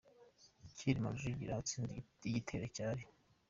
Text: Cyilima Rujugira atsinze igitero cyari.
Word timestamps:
Cyilima 0.75 1.13
Rujugira 1.13 1.53
atsinze 1.55 1.95
igitero 2.29 2.65
cyari. 2.75 3.03